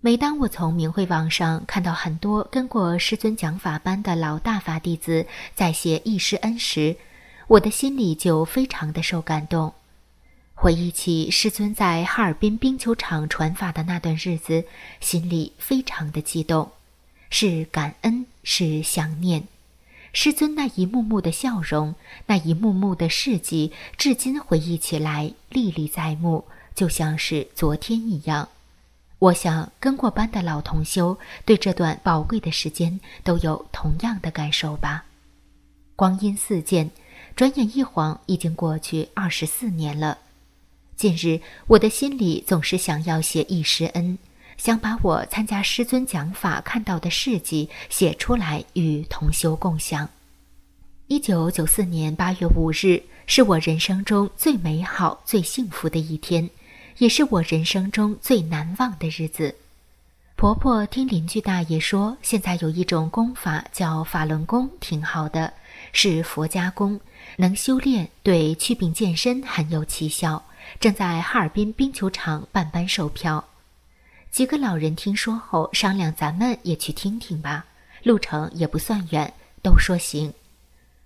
[0.00, 6.96] 每当我从明慧网上看到很多跟过师尊讲法班的老大法弟子在写忆师恩时，
[7.46, 9.74] 我的心里就非常的受感动。
[10.58, 14.64] 回忆起师尊在哈尔滨冰球场传法的那段日子，
[15.00, 16.72] 心里非常的激动，
[17.28, 19.46] 是感恩，是想念。
[20.14, 28.48] 师尊那一幕幕的笑容，那一幕幕的事迹，至今回忆起来历历在目，就像是昨天一样。
[29.18, 35.04] 我想跟过班的老同修对这段宝贵的时间都有同样的感受吧。
[35.94, 36.90] 光阴似箭，
[37.36, 40.16] 转眼一晃已经过去二十四年了。
[40.96, 44.16] 近日，我的心里总是想要写一师恩，
[44.56, 50.08] 想把我参加师尊讲法看到的事迹写出来与同修共享。
[51.08, 56.48] 一九九四年八月五日是我人生中最美好、最幸福的一天，
[56.96, 59.54] 也是我人生中最难忘的日子。
[60.34, 65.52] 婆婆听邻居大爷说，现在有一种功法叫法轮功，挺好的，
[65.92, 66.98] 是佛家功，
[67.36, 70.42] 能修炼，对祛病健身很有奇效。
[70.78, 73.44] 正在哈尔滨冰球场办班售票，
[74.30, 77.64] 几个老人听说后商量，咱们也去听听吧，
[78.02, 80.32] 路程也不算远，都说行。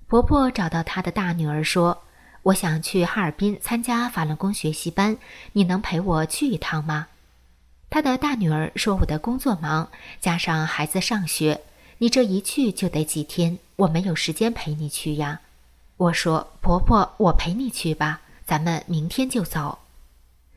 [0.07, 2.03] 婆婆找到她的大女儿说
[2.43, 5.17] ：“我想去哈尔滨参加法轮功学习班，
[5.53, 7.07] 你能陪我去一趟吗？”
[7.89, 9.89] 她的大女儿说：“我的工作忙，
[10.21, 11.61] 加上孩子上学，
[11.99, 15.41] 你这一去就得几天，我没有时间陪你去呀。”
[15.97, 19.79] 我说：“婆婆，我陪你去吧。”咱们明天就走。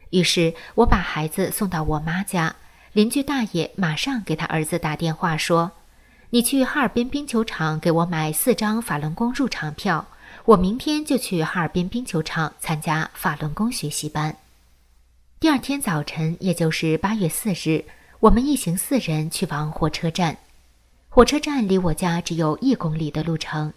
[0.10, 2.56] 于是我把孩子送到我妈家，
[2.92, 5.74] 邻居大爷马上给他儿子打电话说
[6.32, 10.08] ：“你去哈尔滨冰球场给我买四张法轮功入场票，
[10.46, 14.38] 我明天就去哈尔滨冰球场参加法轮功学习班。”
[15.40, 17.86] 第二天早晨，也就是八月四日，
[18.22, 20.36] 我们一行四人去往火车站。
[21.10, 23.72] 火车站离我家只有一公里的路程。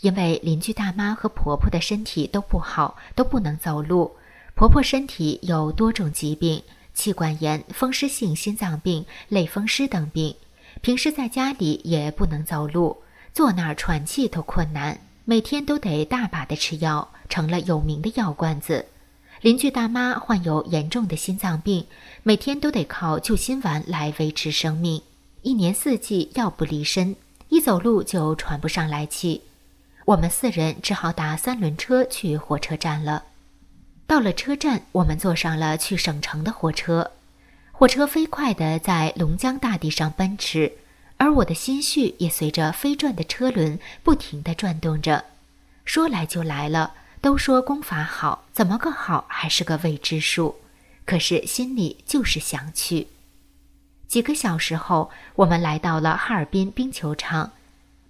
[0.00, 4.10] 因为邻居大妈和婆婆的身体都不好，都不能走路。
[4.54, 6.62] 婆婆身体有多种疾病，
[6.94, 10.34] 气管炎、风湿性心脏病、类风湿等病，
[10.80, 12.96] 平时在家里也不能走路，
[13.32, 18.86] 坐那儿喘气都困难，每天都得大把的吃药，成了有名的药罐子。
[19.42, 21.86] 邻居大妈患有严重的心脏病，
[22.22, 25.02] 每天都得靠救心丸来维持生命，
[25.42, 27.14] 一年四季药不离身，
[27.50, 29.42] 一走路就喘不上来气。
[30.06, 33.24] 我们四人只好打三轮车去火车站了。
[34.06, 37.10] 到了车站，我们坐上了去省城的火车。
[37.72, 40.74] 火车飞快地在龙江大地上奔驰，
[41.16, 45.24] 而我的心绪也随着飞转的车轮不停地转动着。
[45.84, 50.54] 说来就来了，都说功法好，怎么个好还是个未知数。
[51.04, 53.08] 可是心里就是想去。
[54.06, 57.50] 几个小时后，我们来到了哈尔滨冰球场。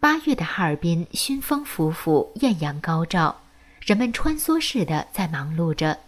[0.06, 3.40] 八月的哈尔滨，熏风拂拂，艳阳高照。
[3.80, 5.98] 人们穿梭似的在忙碌着，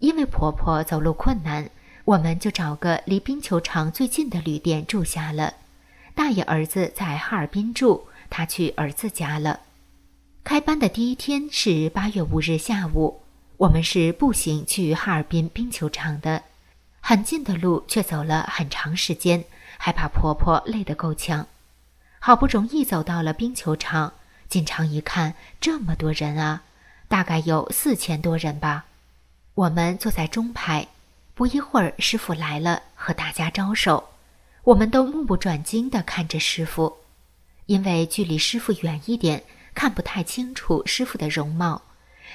[0.00, 1.70] 因为婆婆走路困难，
[2.04, 5.54] 我们就找个离冰球场最近的旅店住下了。
[6.16, 9.60] 大爷儿子在哈尔滨住，他去儿子家了。
[10.42, 13.22] 开班的第一天是八月五日下午，
[13.56, 16.42] 我们是步行去哈尔滨冰球场的，
[16.98, 19.44] 很近的路却走了很长时间，
[19.76, 21.46] 还把婆婆累得够呛。
[22.18, 24.12] 好不容易走到了冰球场，
[24.48, 26.62] 进场一看，这么多人啊！
[27.06, 28.84] 大概有四千多人吧，
[29.54, 30.86] 我们坐在中排。
[31.34, 34.10] 不一会儿，师傅来了，和大家招手。
[34.64, 36.98] 我们都目不转睛地看着师傅，
[37.66, 41.80] 因为距离师傅远一点，看不太清楚师傅的容貌。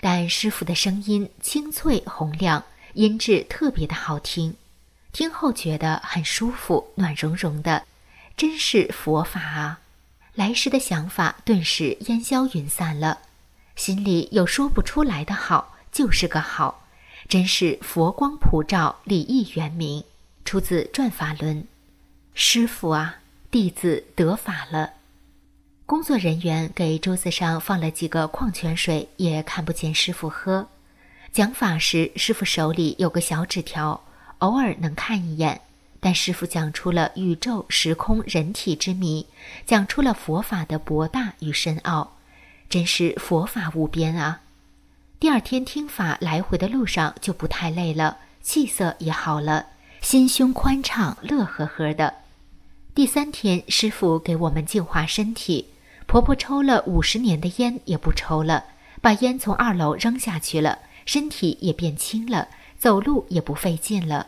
[0.02, 2.64] 但师傅的声音清脆洪亮，
[2.94, 4.56] 音质特别的好听，
[5.12, 7.84] 听后觉得很舒服，暖融融的，
[8.36, 9.80] 真是佛法啊！
[10.34, 13.20] 来时的想法顿时烟消云散了。
[13.76, 16.88] 心里有说不出来的好，就是个好，
[17.28, 20.04] 真是佛光普照，礼义圆明。
[20.46, 21.64] 出自《转法轮》，
[22.34, 23.16] 师傅啊，
[23.50, 24.92] 弟子得法了。
[25.86, 30.68] 工作人员给桌子上放了几个矿泉水，也看不见师傅喝。
[31.32, 34.04] 讲法时，师傅手里有个小纸条，
[34.40, 35.62] 偶尔能看一眼。
[36.04, 39.26] 但师傅讲出了宇宙、时空、人体之谜，
[39.66, 42.18] 讲出了佛法的博大与深奥。
[42.68, 44.42] 真是佛法无边啊！
[45.18, 49.68] 第二天听法来回的路上就不太累了，气色也好了，
[50.02, 52.14] 心胸宽敞，乐呵呵的。
[52.94, 55.70] 第三天师傅给我们净化身体，
[56.06, 58.66] 婆婆抽了五十年的烟也不抽了，
[59.00, 64.28] 把烟从二楼扔下去了，身体也变轻了，走路也不费劲了。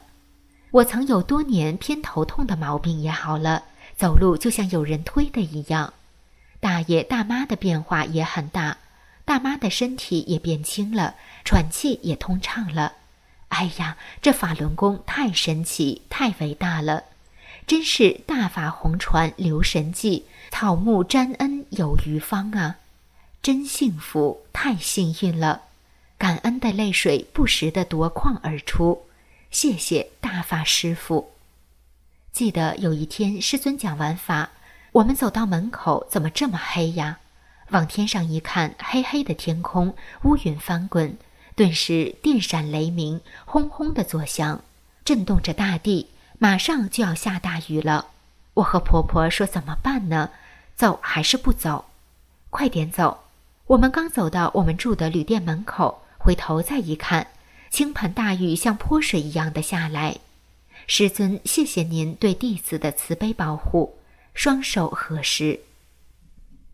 [0.76, 3.64] 我曾有多年偏头痛的毛病也好了，
[3.96, 5.94] 走路就像有人推的一样。
[6.60, 8.80] 大爷大妈的变化也很大，
[9.24, 11.16] 大妈的身体也变轻了，
[11.46, 12.92] 喘气也通畅了。
[13.48, 17.06] 哎呀，这法轮功太神奇，太伟大了，
[17.66, 22.80] 真是大法红传留神迹，草木沾恩有余方啊！
[23.42, 25.62] 真幸福，太幸运了，
[26.18, 29.04] 感恩的泪水不时的夺眶而出。
[29.56, 31.32] 谢谢大法师父。
[32.34, 34.50] 记得有一天师尊讲完法。
[34.92, 37.20] 我们走到门口，怎么这么黑呀？
[37.70, 39.96] 往天上一看，黑黑的天空，
[40.26, 41.18] 乌云翻滚，
[41.56, 44.62] 顿时电闪雷鸣，轰轰的作响，
[45.06, 48.08] 震动着大地，马上就要下大雨了。
[48.56, 50.32] 我和婆婆说：“怎么办呢？
[50.76, 51.86] 走还是不走？
[52.50, 53.24] 快点走！”
[53.68, 57.28] 我们刚走到我们住的旅店门口，回头再一看，
[57.76, 60.20] 倾盆大雨像泼水一样的下来。
[60.88, 63.98] 师尊，谢谢您对弟子的慈悲保护。
[64.34, 65.60] 双手合十。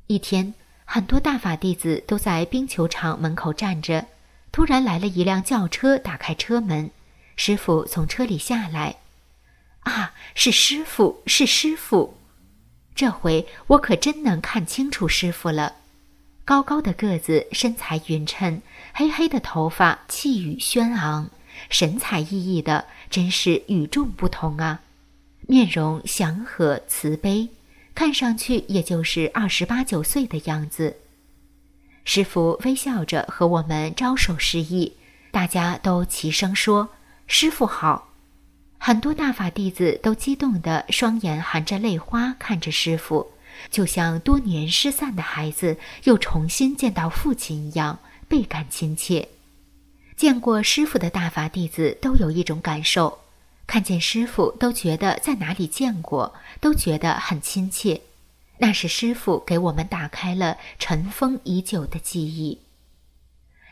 [0.06, 0.54] 一天，
[0.86, 4.06] 很多大法弟子都在冰球场门口站着。
[4.52, 6.92] 突然来了一辆轿车，打开车门，
[7.36, 8.98] 师傅从车里下来。
[9.80, 12.16] 啊，是师傅，是师傅！
[12.94, 15.78] 这回我可真能看清楚师傅了。
[16.46, 18.62] 高高的个子，身材匀称，
[18.94, 21.30] 黑黑的头发，气宇轩昂，
[21.70, 24.82] 神采奕奕的，真是与众不同啊！
[25.48, 27.50] 面容祥和慈悲，
[27.96, 30.98] 看上去也就是二十八九岁的样子。
[32.04, 34.94] 师傅微笑着和我们招手示意，
[35.32, 36.90] 大家都齐声说
[37.28, 38.10] ：“师傅好！”
[38.78, 43.32] 很多大法弟子都激动的双眼含着泪花看着师傅，
[43.70, 48.00] 就像多年失散的孩子又重新见到父亲一样，
[48.32, 49.28] 倍感亲切。
[50.16, 53.20] 见过师傅的大法弟子都有一种感受。
[53.68, 58.02] 看见师傅都觉得在哪里见过，都觉得很亲切。
[58.58, 62.60] 那是师傅给我们打开了尘封已久的记忆。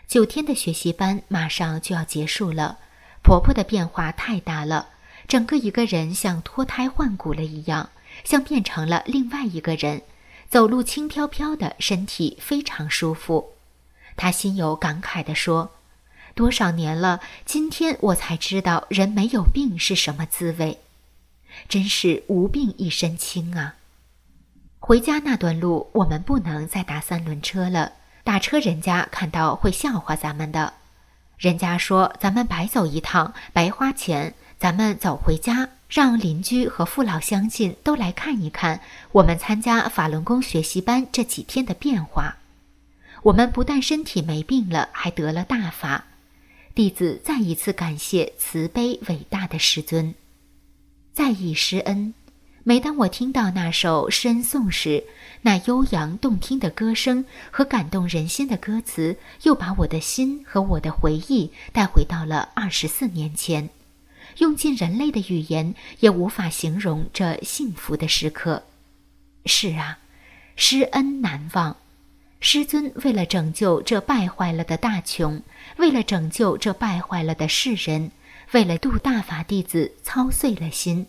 [0.07, 2.79] 九天的学习班马上就要结束了，
[3.23, 4.89] 婆婆的变化太大了，
[5.27, 7.91] 整个一个人像脱胎换骨了一样，
[8.25, 10.01] 像变成了另外一个人，
[10.49, 13.53] 走路轻飘飘的，身体非常舒服。
[14.19, 15.71] 他心有感慨地说。
[16.35, 20.79] 多少年了，今天我才知道人没有病是什么滋味，
[21.69, 23.75] 真是无病一身轻啊！
[24.79, 27.93] 回家那段路我们不能再打三轮车了，
[28.25, 30.73] 打车人家看到会笑话咱们的。
[31.37, 38.81] 人家说咱们白走一趟，白花钱，咱们走回家，让邻居和父老乡亲都来看一看
[39.13, 42.35] 我们参加法轮功学习班这几天的变化。
[43.23, 46.05] 我们不但身体没病了，还得了大法。
[46.75, 50.13] 弟子再一次感谢慈悲伟大的师尊，
[51.13, 52.13] 在意师恩。
[52.63, 55.03] 每当我听到那首诗颂时，
[55.41, 63.69] 那悠扬动听的歌声和感动人心的歌词，又把我的心和我的回忆带回到了二十四年前，
[64.37, 68.63] 用尽人类的语言也无法形容这幸福的时刻。
[69.45, 69.97] 是啊，
[70.55, 71.75] 师恩难忘。
[72.41, 75.41] 师尊为了拯救这败坏了的大穷，
[75.77, 78.11] 为了拯救这败坏了的世人，
[78.51, 81.05] 为了度大法弟子，操碎了心。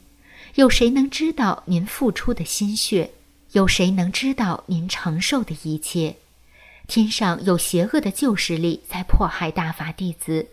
[0.57, 3.13] 有谁能知道您付出的心血？
[3.53, 6.17] 有谁能知道您承受的一切？
[6.89, 10.49] 天上有邪恶的旧势力在迫害大法弟子，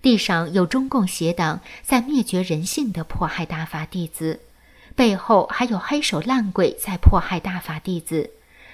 [0.00, 4.38] 地上有中共邪党在灭绝人性的迫害大法弟子，
[4.94, 8.30] 背后还有黑手烂鬼在迫害大法弟子。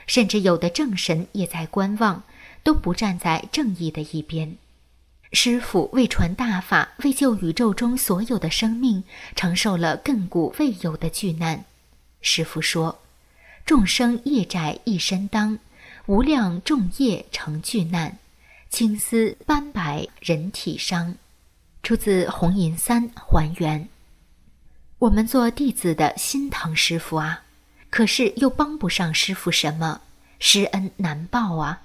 [0.07, 2.22] 甚至有的正神也在观望，
[2.62, 4.57] 都不站在正义的一边。
[5.32, 9.02] 师傅为传大法，为救宇宙中所有的生命，
[9.34, 11.64] 承受了亘古未有的巨难。
[12.20, 13.00] 师傅说
[13.66, 15.59] ：“众生业债一身当，
[16.07, 18.18] 无量众业成巨难，
[18.70, 21.16] 青丝斑白人体伤。”
[21.82, 23.80] 出自《红银三还原》。
[24.98, 27.42] 我们做弟子的心疼师傅啊。
[27.91, 30.01] 可是又帮不上师傅什么，
[30.39, 31.82] 师恩难报啊！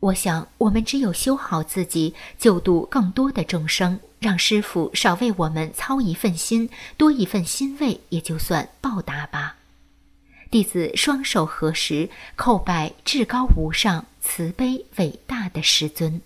[0.00, 9.56] 我想，我们只有修好自己，救度更多的众生，让师傅少为我们操一份心，多一份欣慰，也就算报答吧。
[10.50, 16.20] 弟子双手合十，叩拜至高无上、慈悲伟大的师尊。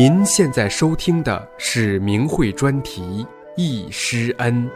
[0.00, 3.02] 您现在收听的是明慧专题
[3.56, 4.70] 《忆师恩》。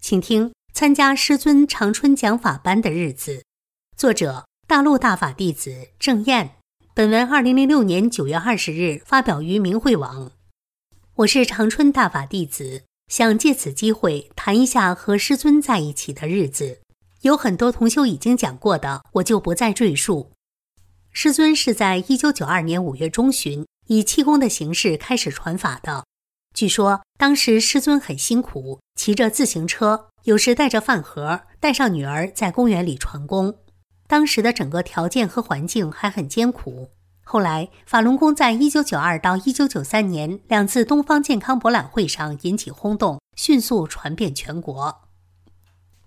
[0.00, 3.42] 请听参加师尊长春讲法班的日子，
[3.96, 6.58] 作者大陆大法弟子郑燕。
[6.94, 10.30] 本文二零零六年九月二十日发表于明慧网。
[11.16, 12.84] 我是长春大法弟子。
[13.08, 16.80] 想借此机会谈一下和师尊在一起的日子，
[17.22, 20.32] 有很多同修已经讲过的，我就不再赘述。
[21.12, 26.04] 师尊是在一九九二年五月中旬以气功的形式开始传法的。
[26.54, 33.56] 据说当时师尊很辛苦，骑着自行车，有时带着饭盒，带上女儿在公园里传功。
[34.06, 36.90] 当时的整个条件和环境还很艰苦。
[37.24, 45.00] 后来，法轮功在一九九二到一九九三年两次东方健康博览会上引起轰动，迅速传遍全国。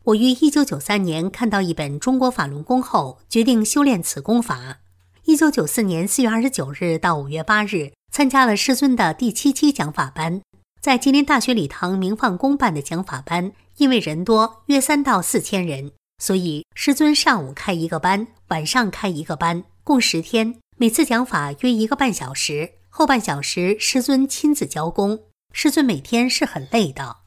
[0.03, 4.77] 我于一九九三年看到一本《中国法轮功》后，决定修炼此功法。
[5.25, 10.41] 一九九四年四月二十九日到五月八日，参加了师尊的第七期讲法班，
[10.79, 20.55] 在吉林大学礼堂明放公办的讲法班，因为人多，约三到四千人，所以师尊上午开一个班，晚上开一个班，共十天。
[20.79, 25.23] 每次讲法约一个半小时，后半小时师尊亲自教功。
[25.51, 27.17] 师尊每天是很累的。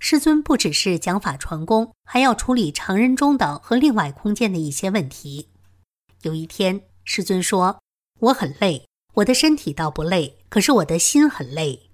[0.00, 5.50] 师尊不只是讲法传功，还要处理常人中的和另外空间的一些问题。
[6.22, 7.78] 有一天，师尊说
[8.18, 11.90] ：“我很累，我的身体倒不累，可是我的心很累。”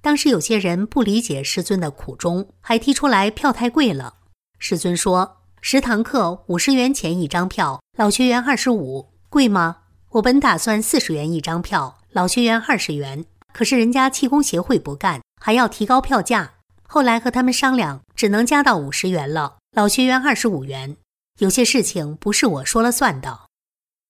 [0.00, 4.18] 当时有些人不理解师尊的苦衷，还提出来票太贵了。
[4.60, 9.78] 师尊说：“十堂课五十元钱一张票，老学员二十五，贵吗？”
[10.14, 16.54] 我本打算四十元一张票，老学员二十元，可是人家气功协会不干，还要提高票价。
[16.82, 20.96] 后来和他们商量，只能加到五十元了，老学员二十五元。
[21.38, 23.42] 有些事情不是我说了算的。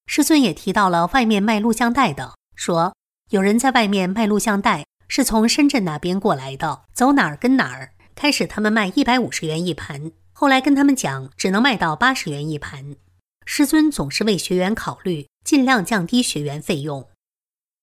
[0.07, 2.95] 师尊也提到了外面卖录像带的，说
[3.29, 7.93] 有人在外面卖录像带，是从深圳那边过来的，走哪儿跟哪儿。
[8.15, 12.97] 开始他们卖一百五十元一盘，后来跟他们讲，只能卖到八十元一盘。
[13.45, 15.31] 师尊总是为学员考虑。
[15.43, 17.09] 尽量降低学员费用。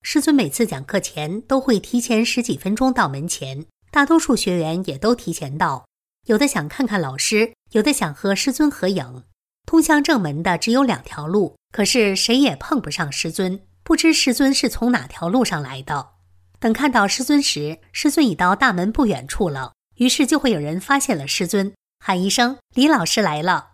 [0.04, 5.86] 师尊每次讲课前都会提前十几分钟到门前，大多数学员也都提前到。
[6.28, 9.24] 有的想看看老师，有的想和师尊合影。
[9.66, 16.12] 通向正门的只有两条路，可是谁也碰不上师尊，不知师尊是从哪条路上来的。
[16.60, 23.72] 等看到师尊时，师尊已到大门不远处了，于是就会有人发现了师尊，喊一声：“李老师来了。”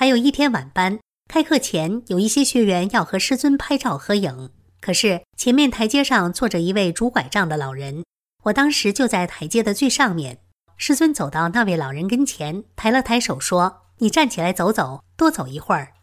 [0.00, 8.04] 还有一天晚班，开课前有一些学员要和师尊拍照合影，可是前面台阶上坐着一位拄拐杖的老人，
[8.44, 10.38] 我当时就在台阶的最上面。
[10.76, 15.94] 师尊走到那位老人跟前，抬了抬手说：“你站起来走走，多走一会儿。”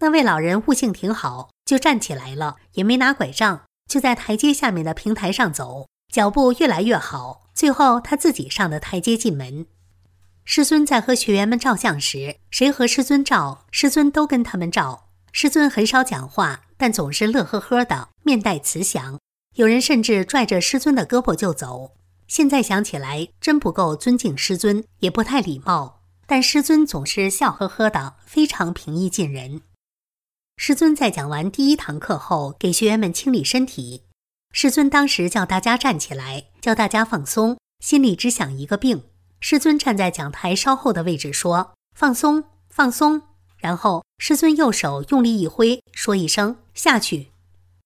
[0.00, 7.42] 那位老人悟性挺好，就站起来了，也没拿拐杖，就在台阶下面的平台上走，脚步越来越好。
[7.52, 9.66] 最后他自己上的台阶进门。
[10.44, 15.08] 师尊在和学员们照相时，谁和师尊照，师尊都跟他们照。
[15.32, 19.18] 师尊很少讲话，但总是乐呵呵的，面带慈祥。
[19.56, 21.92] 有人甚至拽着师尊的胳膊就走。
[22.28, 26.02] 现在想起来，真不够尊敬师尊，也不太礼貌。
[26.26, 29.62] 但师尊总是笑呵呵的，非常平易近人。
[30.56, 34.02] 师尊在讲完第一堂课后，给学员们清理身体。
[34.52, 39.02] 师尊当时叫大家站起来，叫大家放松，心里只想一个病。
[39.46, 43.20] 师尊站在讲台稍后的位置，说：“放松，放松。”
[43.60, 47.28] 然后师尊右手用力一挥，说一声“下去”。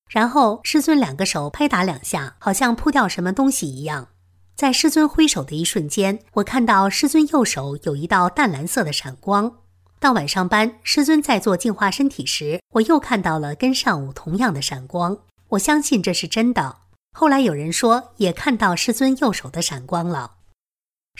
[0.08, 4.06] 然后师尊两个手拍打两下，好像扑掉什么东西一样。
[4.54, 9.56] 在师尊挥手的一瞬间，我看到师尊右手有一道淡蓝色的闪光。
[9.98, 15.18] 到晚上班，师尊在做净化身体时，我又看到了跟上午同样的闪光。
[15.48, 16.76] 我相信这是真的。
[17.16, 20.34] 后来有人说也看到师尊右手的闪光了。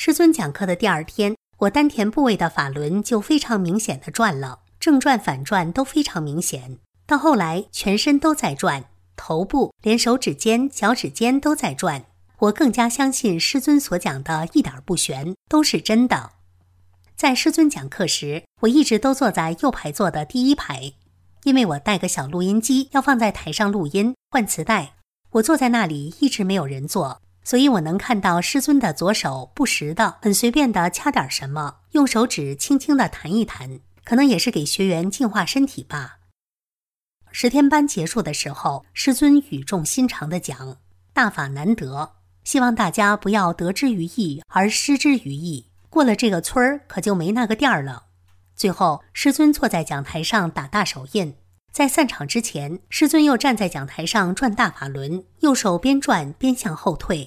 [0.01, 6.78] 师尊讲课的第二天，我丹田部位的法轮就非常明显的转了，正转反转都非常明显。
[7.05, 8.84] 到后来，全身都在转，
[9.16, 12.05] 头部连手指尖、脚趾尖都在转。
[12.38, 16.30] 我更加相信师尊所讲的一点不玄，都是真的。
[17.16, 20.92] 在师尊讲课时，我一直都坐在右排座的第一排，
[21.42, 24.92] 因为我带个小录音机要放在台上录音、换磁带。
[25.32, 27.20] 我坐在那里一直没有人坐。
[27.49, 36.18] 所以我能看到师尊的左手不时的、很随便的掐点什么，用手指轻轻的弹一弹，可能也是给学员净化身体吧。
[37.32, 40.76] 十天班结束的时候，师尊语重心长的讲
[41.14, 45.70] ：“大法难得，希望大家不要得之于意而失之于意。
[45.88, 48.09] 过了这个村儿，可就没那个店儿了。”
[48.55, 51.34] 最后，师尊坐在讲台上打大手印。
[51.72, 57.26] 在散场之前，师尊又站在讲台上转大法轮，右手边转边向后退。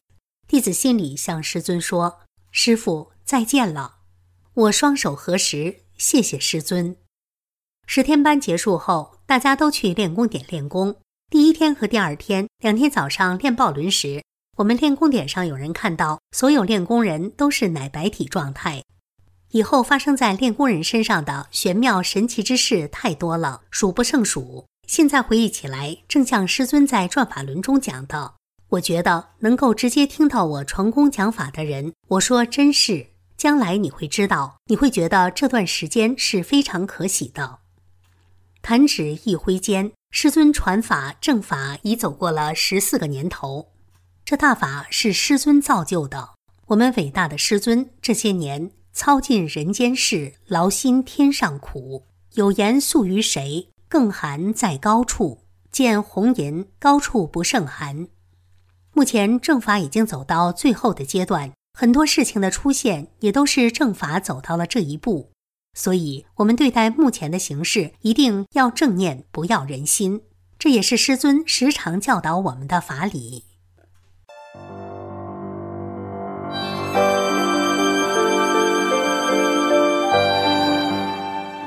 [0.52, 2.20] 弟子心里向师尊说
[2.52, 4.00] ：“师傅再见了。”
[4.54, 6.98] 我双手合十，谢谢师尊。
[7.88, 10.98] 十天班结束后，大家都去练功点练功。
[11.30, 14.22] 第一天和第二天两天早上练抱轮时，
[14.58, 18.84] 我们练功点上有人看到所有练功人都是奶白体状态。
[19.52, 24.66] 以后发生在练功人身上的玄妙神奇之事太多了，数不胜数。
[24.86, 28.34] 现在回忆起来，正像师尊在转法轮中讲的。
[28.72, 37.60] 我觉得能够直接听到我传功讲法的人，我说真是，将来你会知道，你会觉得这段时间是非常可喜的。
[38.62, 43.74] 弹指一挥间，师尊传法正法已走过了十四个年头，
[44.24, 46.30] 这大法是师尊造就的。
[46.68, 52.06] 我们伟大的师尊这些年操尽人间事，劳心天上苦。
[52.36, 53.68] 有言诉于谁？
[53.90, 58.08] 更寒在高处，见红颜高处不胜寒。
[58.94, 65.32] 目前正法已经走到最后的阶段，很多事情的出现也都是正法走到了这一步，
[65.74, 70.22] 所以我们对待目前的形势一定要正念，不要人心。
[70.60, 73.46] 这也是师尊时常教导我们的法理。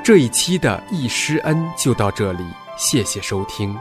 [0.03, 2.45] 这一期的易师恩就到这里，
[2.77, 3.75] 谢谢收听。